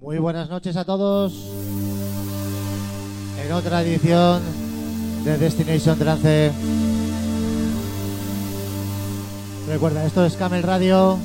Muy 0.00 0.18
buenas 0.18 0.48
noches 0.48 0.76
a 0.76 0.84
todos. 0.86 1.34
En 3.44 3.52
otra 3.52 3.82
edición 3.82 4.40
de 5.24 5.36
Destination 5.36 5.98
Trance. 5.98 6.52
Recuerda, 9.68 10.06
esto 10.06 10.24
es 10.24 10.36
Camel 10.36 10.62
Radio. 10.62 11.18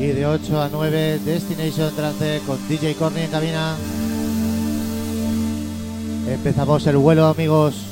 Y 0.00 0.06
de 0.08 0.26
8 0.26 0.60
a 0.60 0.68
9 0.72 1.20
Destination 1.24 1.94
Trance 1.94 2.40
con 2.44 2.68
DJ 2.68 2.96
Corny 2.96 3.20
en 3.20 3.30
cabina. 3.30 3.76
Empezamos 6.26 6.84
el 6.88 6.96
vuelo, 6.96 7.26
amigos. 7.26 7.87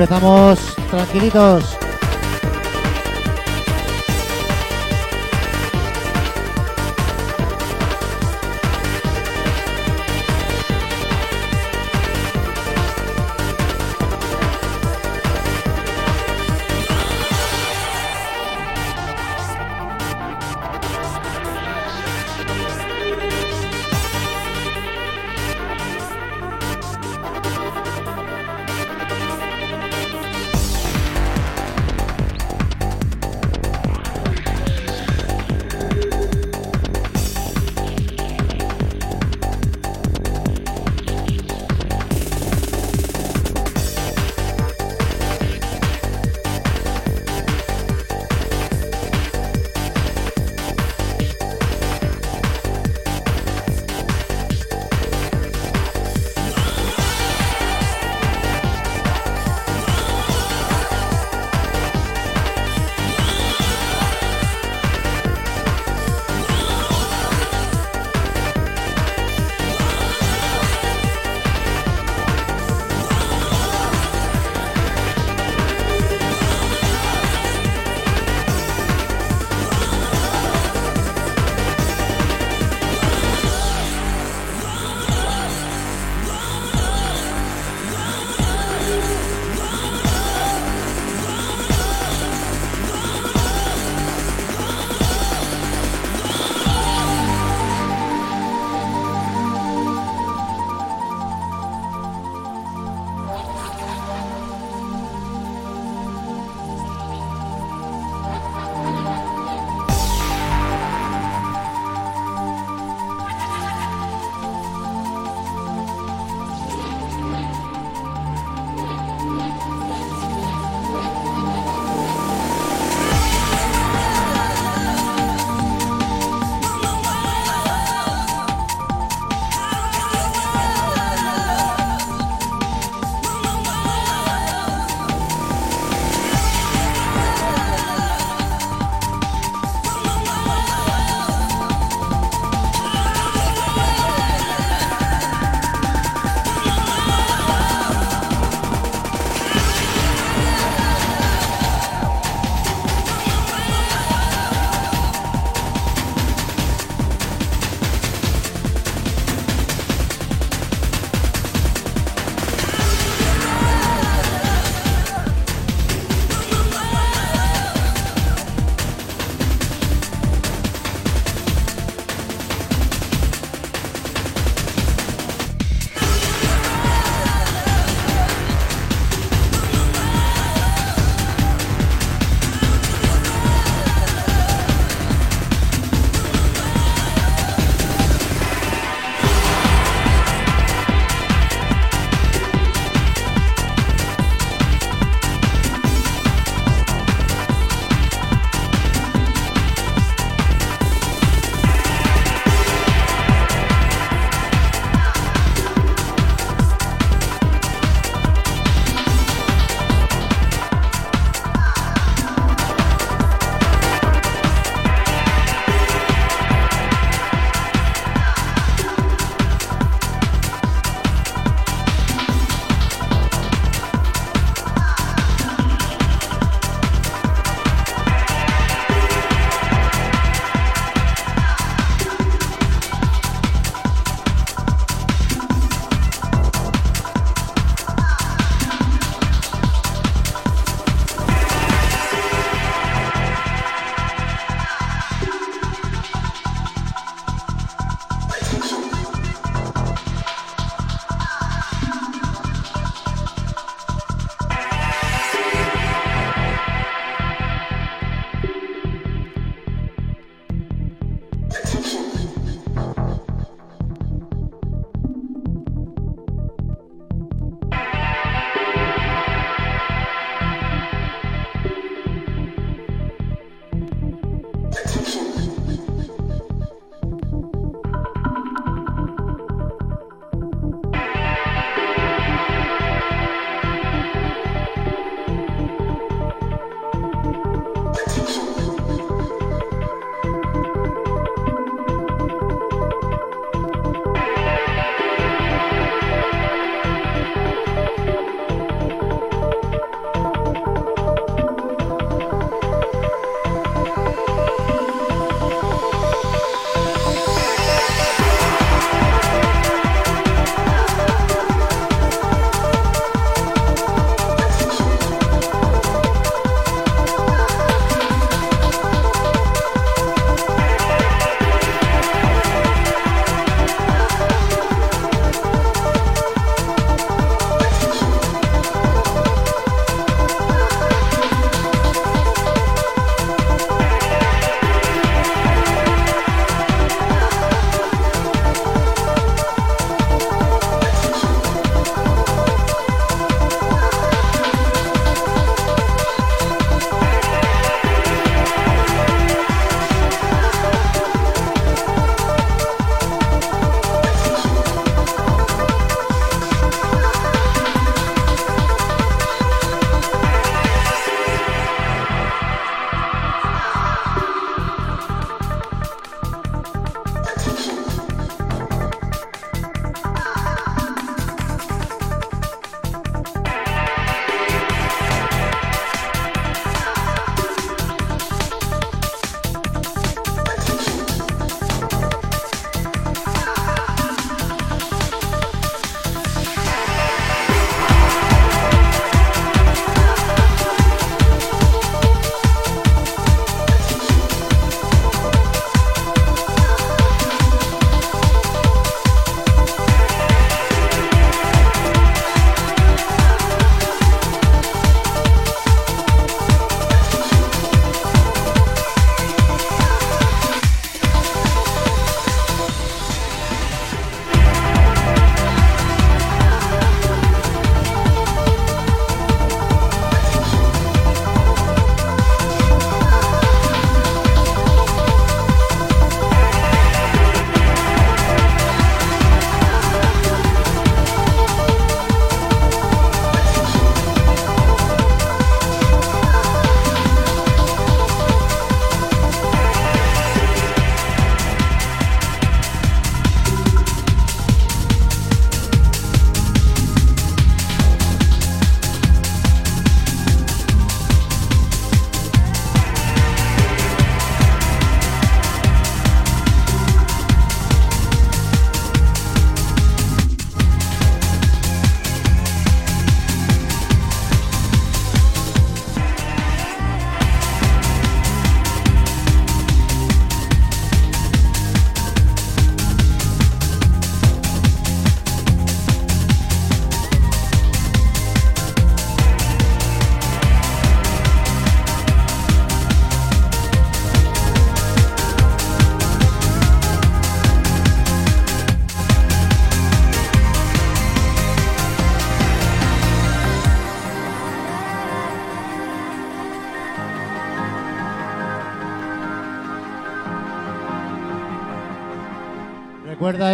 Empezamos 0.00 0.74
tranquilitos. 0.88 1.79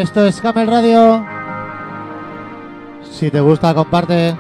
Esto 0.00 0.26
es 0.26 0.40
Camel 0.40 0.66
Radio. 0.66 1.24
Si 3.10 3.30
te 3.30 3.40
gusta, 3.40 3.74
comparte. 3.74 4.36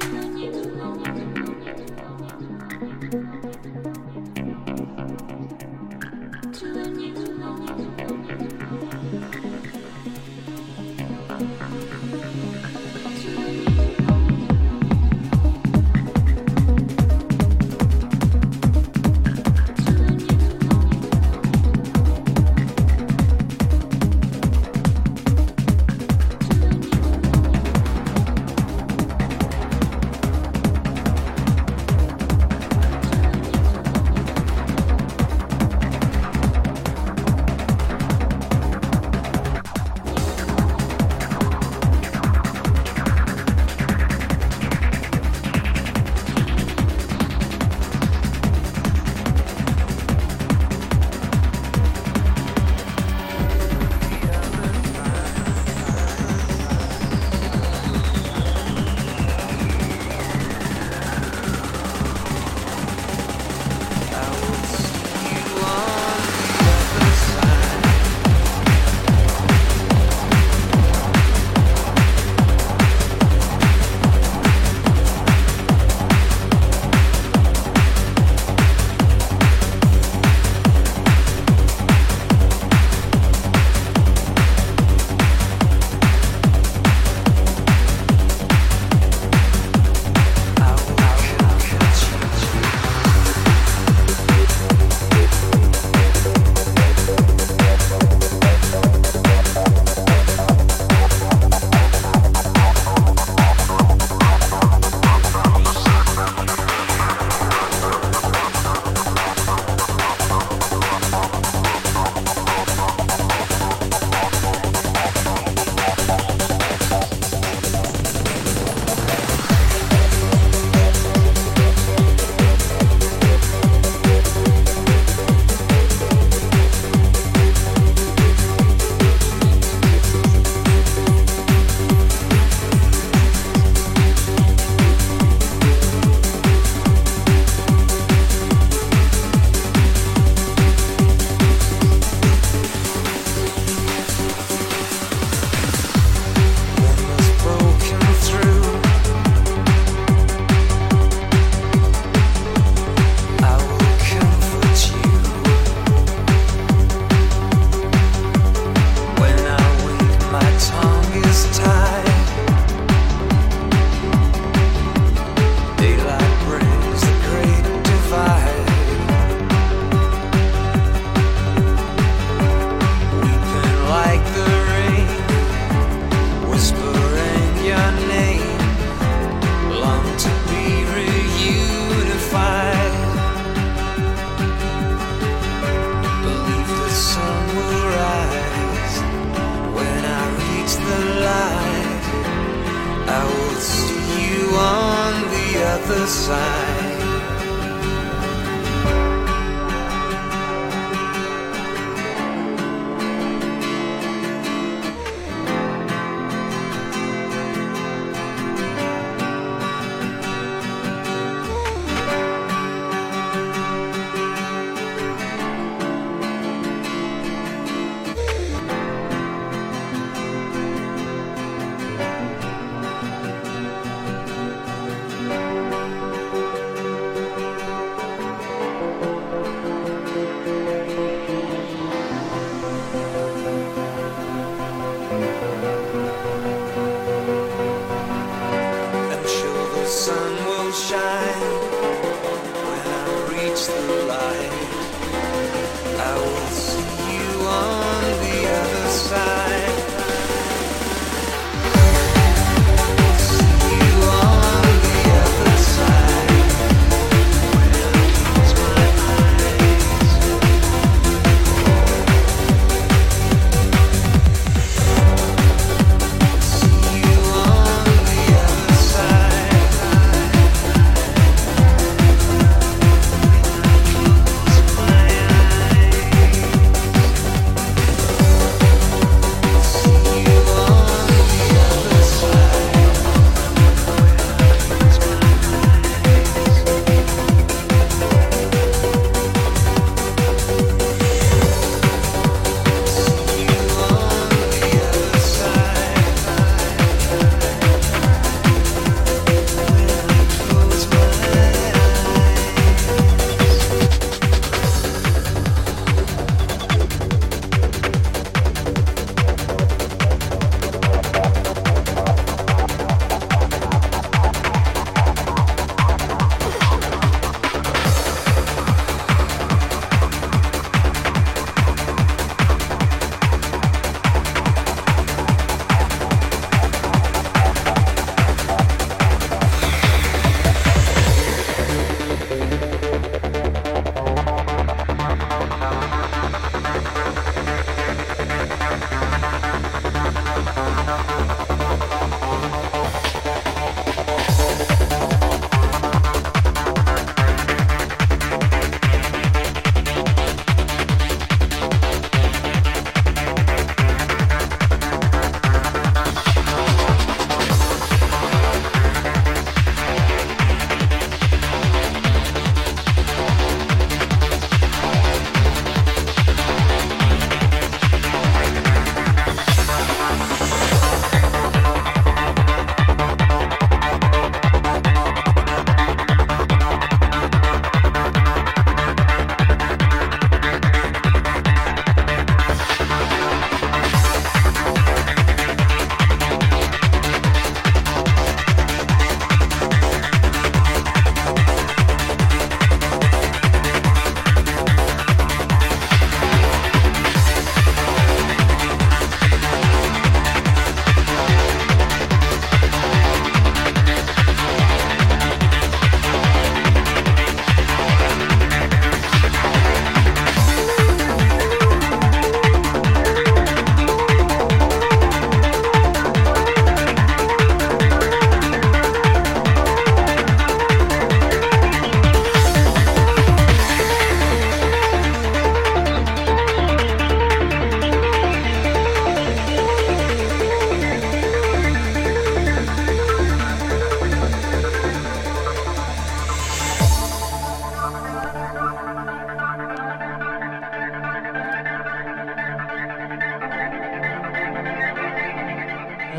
National. 0.00 0.27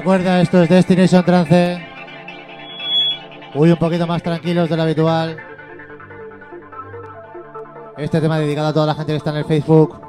Recuerda, 0.10 0.41
esto 0.41 0.63
es 0.63 0.69
Destination 0.69 1.24
Trance. 1.24 1.88
Uy, 3.54 3.69
un 3.69 3.78
poquito 3.78 4.08
más 4.08 4.24
tranquilos 4.24 4.67
de 4.67 4.76
lo 4.76 4.82
habitual. 4.82 5.38
Este 7.95 8.19
tema 8.19 8.39
dedicado 8.39 8.69
a 8.69 8.74
toda 8.74 8.88
la 8.88 8.95
gente 8.95 9.12
que 9.12 9.17
está 9.17 9.30
en 9.30 9.36
el 9.36 9.45
Facebook. 9.45 10.02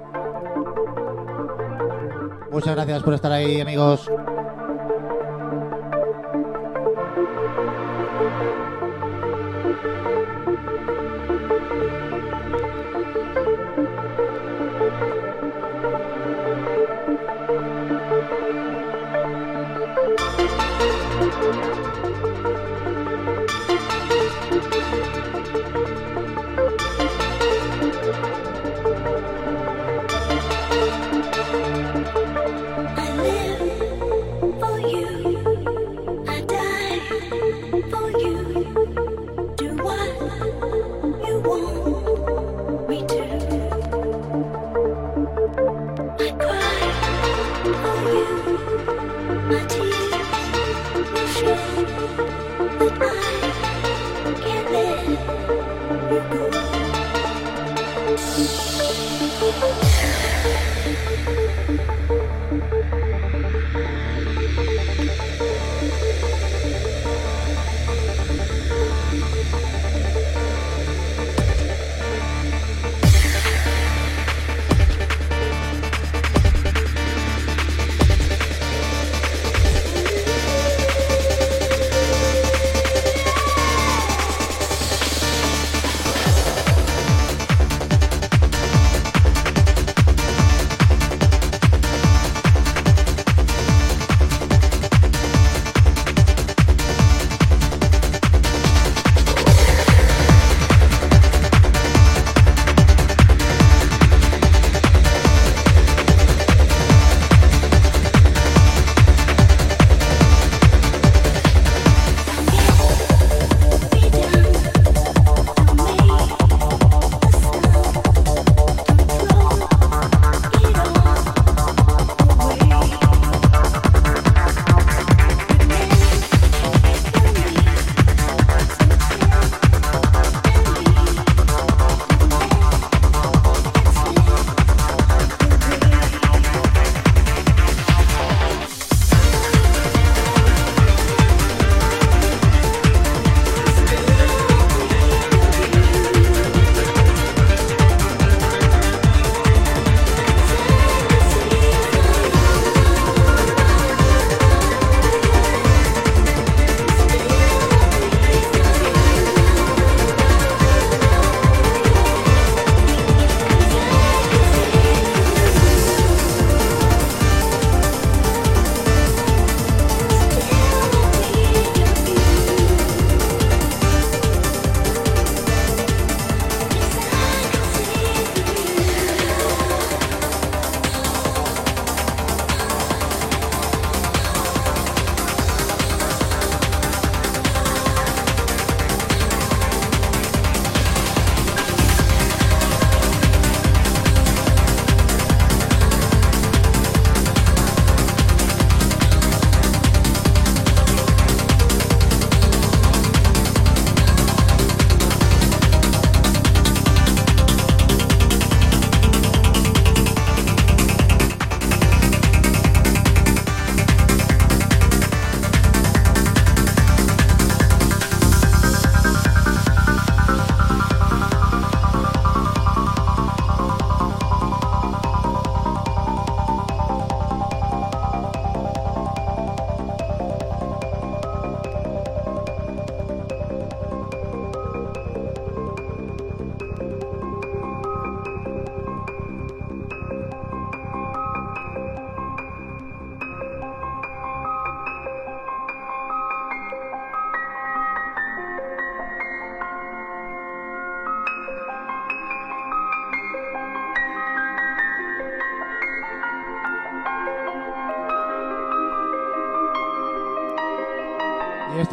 Muchas 2.51 2.75
gracias 2.75 3.03
por 3.03 3.13
estar 3.13 3.31
ahí, 3.31 3.61
amigos. 3.61 4.11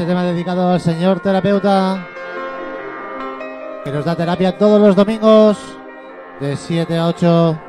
Tema 0.07 0.23
dedicado 0.23 0.71
al 0.71 0.79
señor 0.79 1.19
terapeuta 1.19 2.07
que 3.83 3.91
nos 3.91 4.05
da 4.05 4.15
terapia 4.15 4.57
todos 4.57 4.79
los 4.79 4.95
domingos 4.95 5.57
de 6.39 6.55
7 6.55 6.97
a 6.97 7.07
8. 7.07 7.59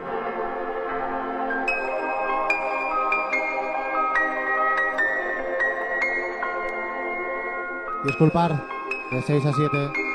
Disculpar, 8.05 8.63
de 9.11 9.23
6 9.23 9.47
a 9.47 9.53
7. 9.53 10.08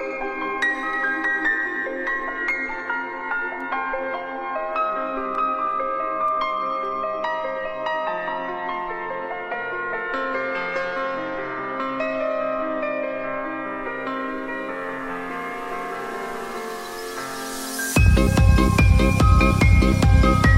Música 19.03 20.52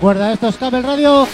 Recuerda, 0.00 0.32
esto 0.32 0.48
es 0.48 0.56
Cable 0.56 0.80
Radio. 0.80 1.26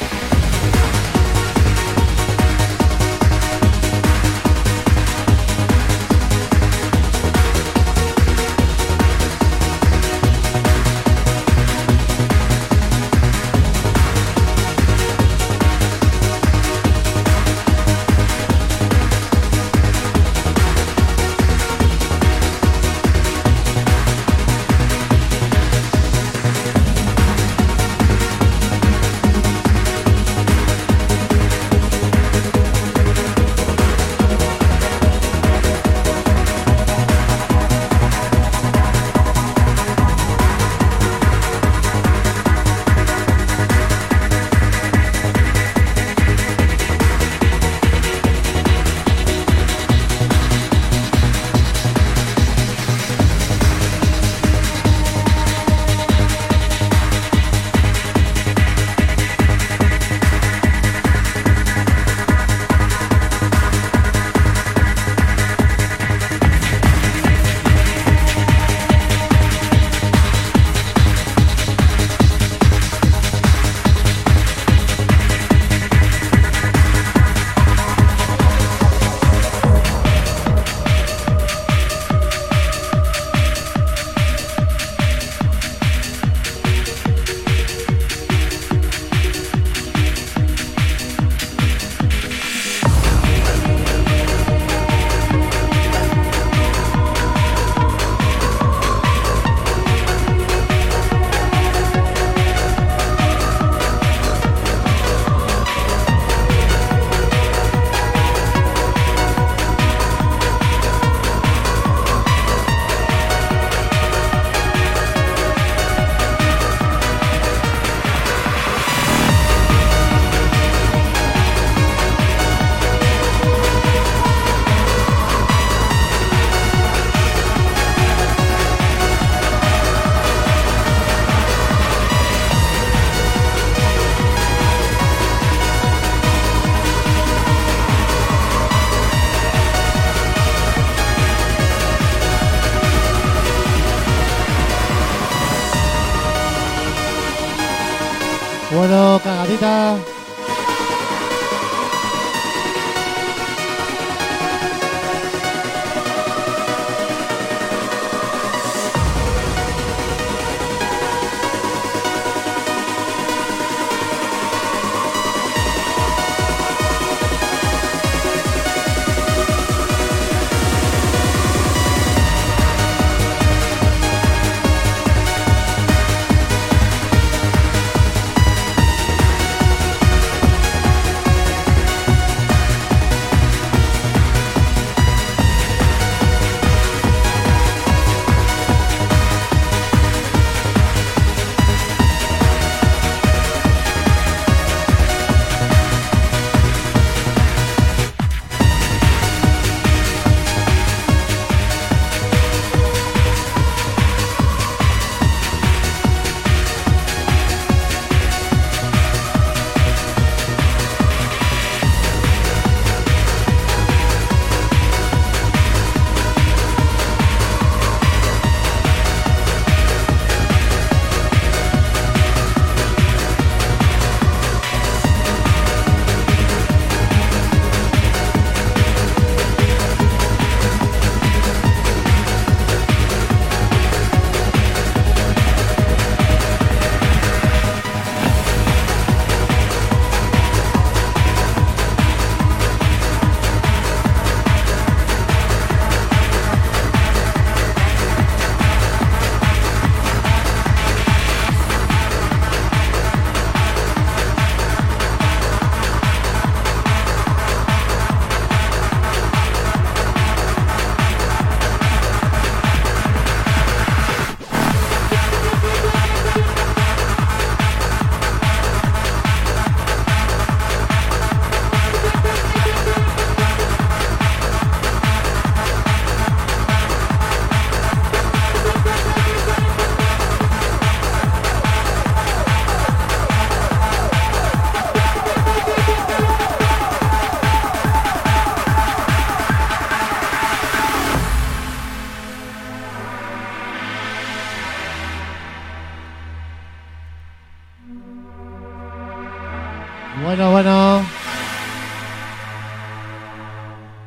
Bueno, 300.22 300.50
bueno. 300.50 301.04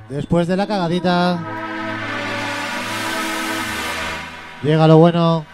Después 0.10 0.48
de 0.48 0.58
la 0.58 0.66
cagadita. 0.66 1.40
Llega 4.64 4.88
lo 4.88 4.98
bueno. 4.98 5.46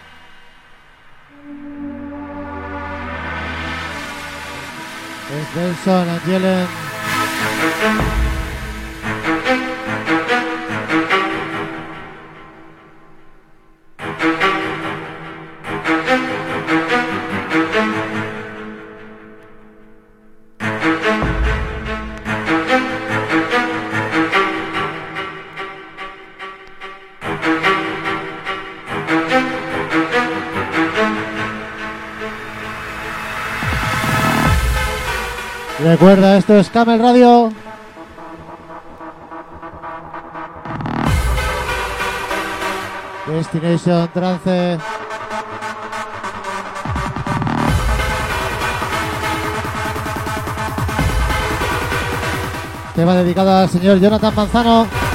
Es 5.30 5.56
Nelson 5.56 6.08
Angelen. 6.08 6.66
Esto 36.56 36.60
es 36.60 36.70
Camel 36.70 36.98
Radio. 36.98 37.52
Destination 43.26 44.08
Trance. 44.14 44.78
Tema 52.94 53.14
dedicado 53.16 53.54
al 53.54 53.68
señor 53.68 53.98
Jonathan 53.98 54.34
Manzano. 54.34 55.05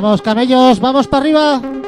Vamos, 0.00 0.22
camellos, 0.22 0.80
vamos 0.80 1.06
para 1.06 1.18
arriba. 1.18 1.79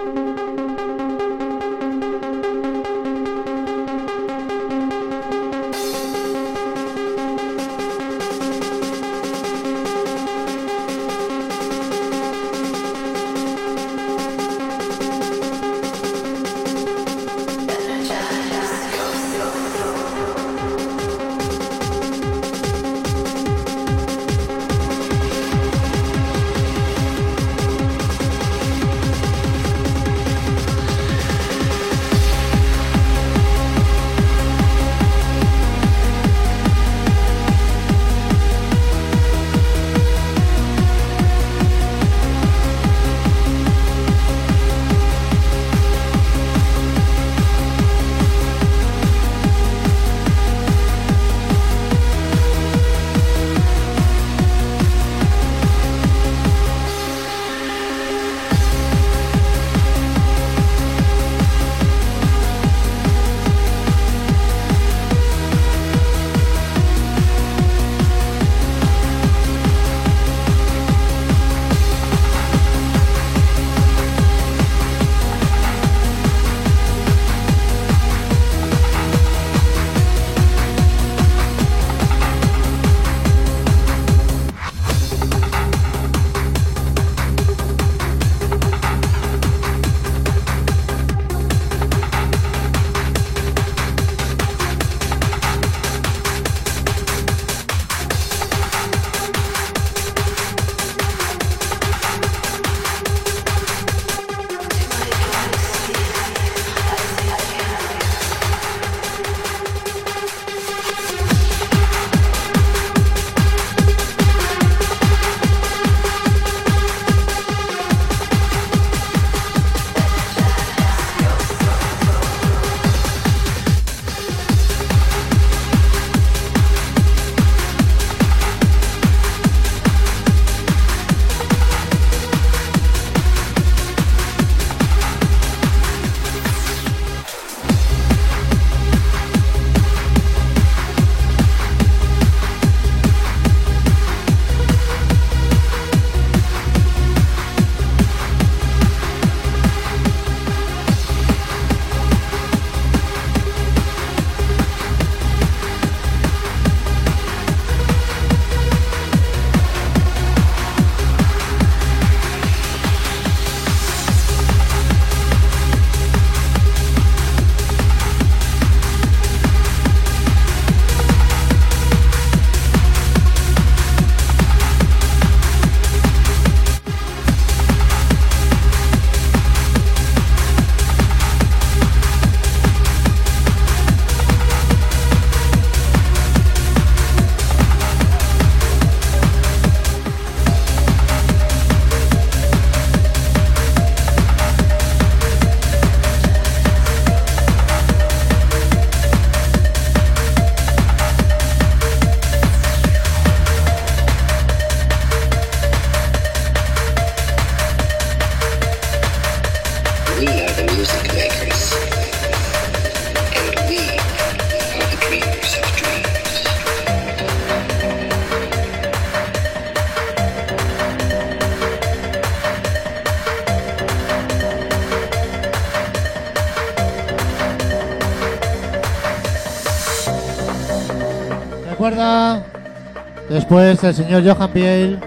El 233.83 233.95
señor 233.95 234.23
Johan 234.25 234.51
Piel 234.53 234.99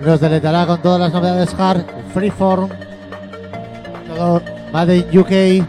nos 0.00 0.20
deletará 0.20 0.66
con 0.66 0.82
todas 0.82 0.98
las 0.98 1.12
novedades 1.12 1.54
hard, 1.56 1.84
freeform, 2.12 2.68
todo 4.08 4.42
Made 4.72 4.96
in 4.96 5.18
UK 5.18 5.30
en 5.30 5.66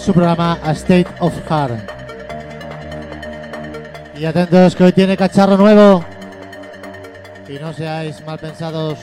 su 0.00 0.12
programa 0.12 0.58
A 0.62 0.72
State 0.72 1.06
of 1.20 1.32
Hard. 1.48 1.78
Y 4.16 4.24
atentos 4.24 4.74
que 4.74 4.84
hoy 4.84 4.92
tiene 4.92 5.16
cacharro 5.16 5.56
nuevo 5.56 6.04
y 7.48 7.52
no 7.54 7.72
seáis 7.72 8.24
mal 8.26 8.38
pensados. 8.40 8.98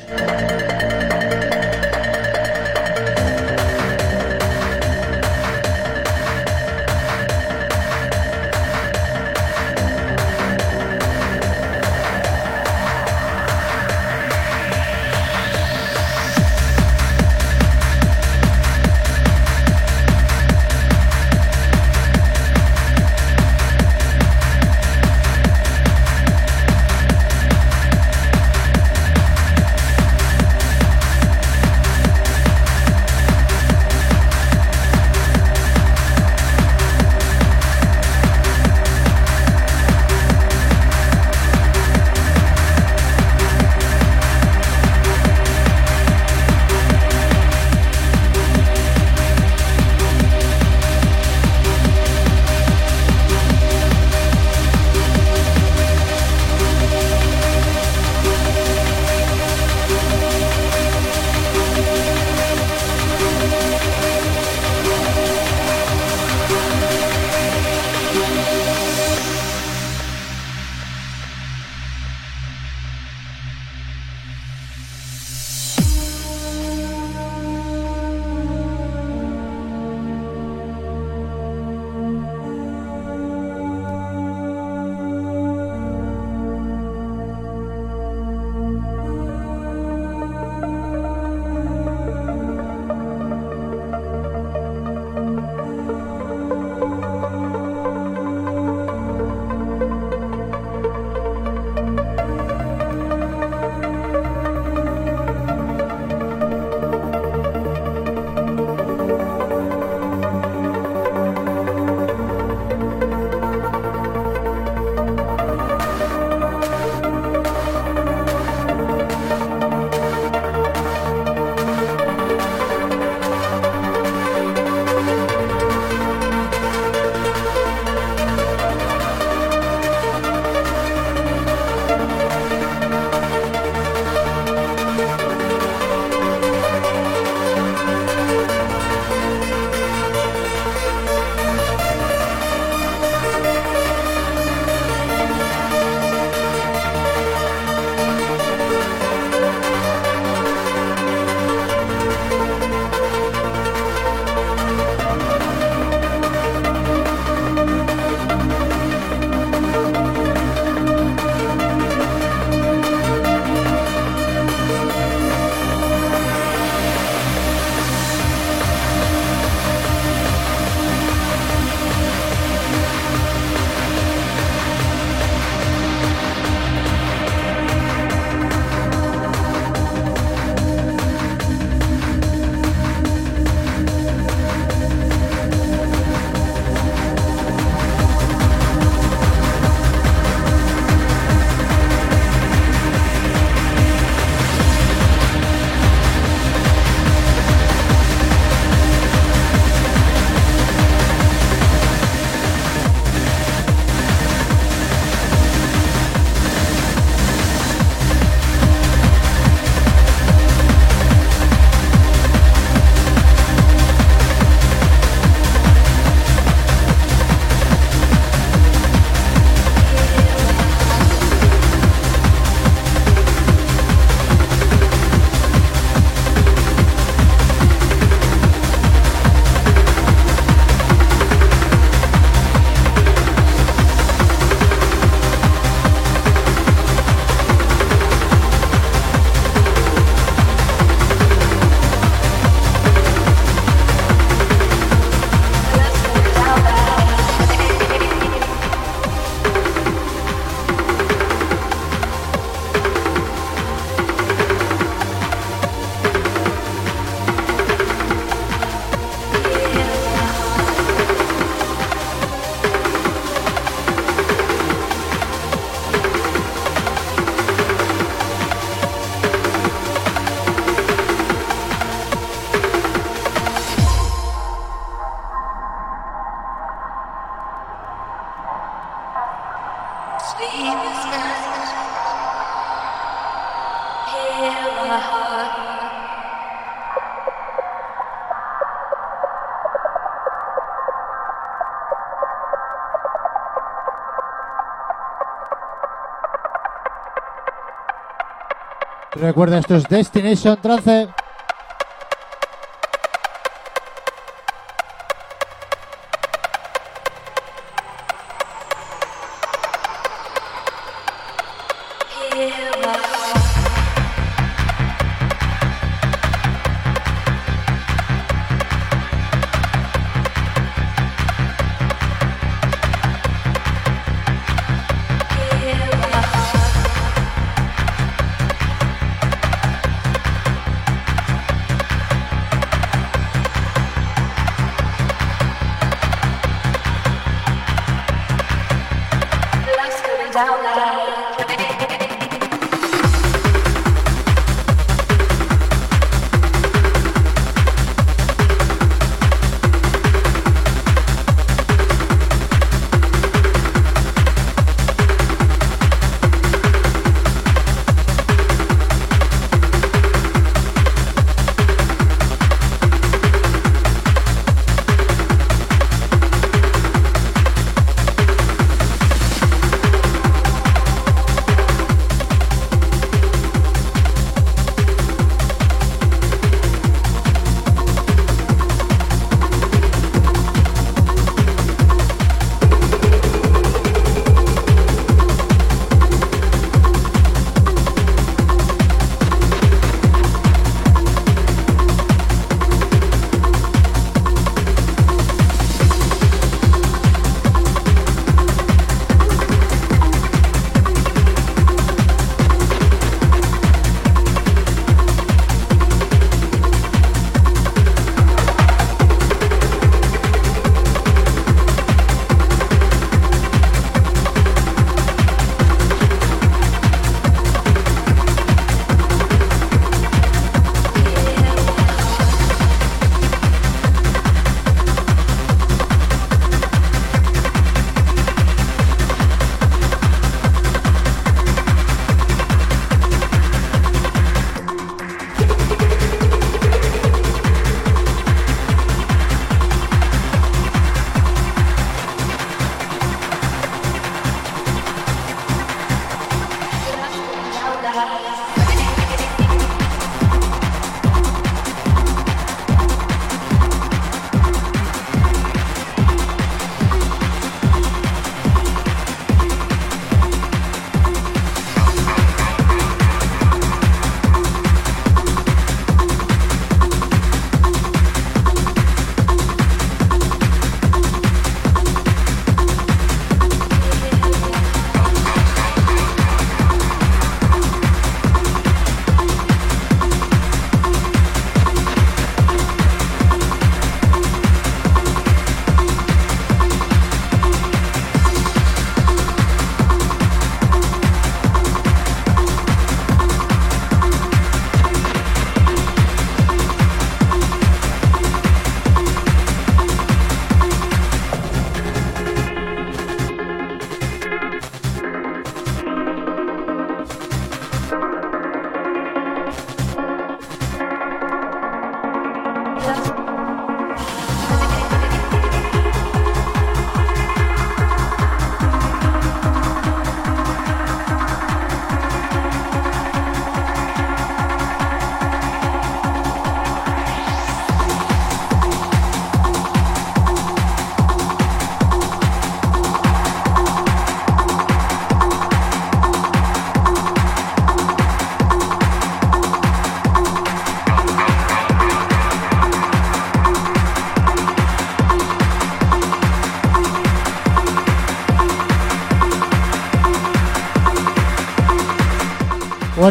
Recuerda, 299.32 299.60
esto 299.60 299.76
es 299.76 299.88
Destination 299.88 300.62
Trance. 300.62 301.08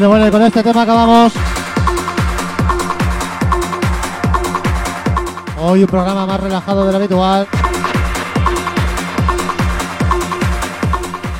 Bueno, 0.00 0.12
bueno, 0.12 0.28
y 0.28 0.30
con 0.30 0.42
este 0.42 0.62
tema 0.62 0.80
acabamos. 0.80 1.34
Hoy 5.58 5.82
un 5.82 5.86
programa 5.90 6.24
más 6.24 6.40
relajado 6.40 6.86
de 6.86 6.92
lo 6.92 6.96
habitual. 6.96 7.46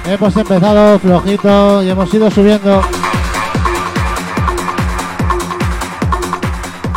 Hemos 0.04 0.36
empezado 0.36 0.98
flojito 0.98 1.82
y 1.82 1.88
hemos 1.88 2.12
ido 2.12 2.30
subiendo. 2.30 2.82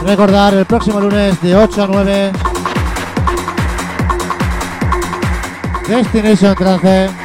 Recordar 0.06 0.56
el 0.56 0.66
próximo 0.66 1.00
lunes 1.00 1.42
de 1.42 1.56
8 1.56 1.82
a 1.82 1.88
9. 1.88 2.32
Destination 5.88 6.56
Trance. 6.56 7.23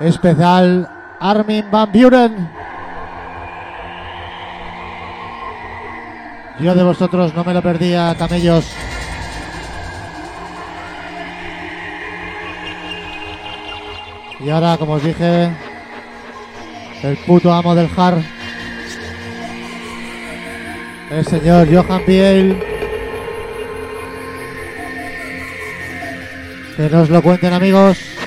Especial 0.00 0.88
Armin 1.20 1.70
Van 1.70 1.92
Buren. 1.92 2.48
Yo 6.58 6.74
de 6.74 6.82
vosotros 6.82 7.34
no 7.34 7.44
me 7.44 7.54
lo 7.54 7.62
perdía, 7.62 8.14
camellos. 8.18 8.66
Y 14.40 14.48
ahora, 14.48 14.76
como 14.78 14.94
os 14.94 15.02
dije, 15.02 15.50
el 17.02 17.16
puto 17.18 17.52
amo 17.52 17.74
del 17.74 17.90
hard, 17.94 18.22
el 21.10 21.26
señor 21.26 21.68
Johan 21.70 22.02
Biel. 22.06 22.62
Que 26.76 26.88
nos 26.88 27.10
lo 27.10 27.22
cuenten 27.22 27.52
amigos. 27.52 28.19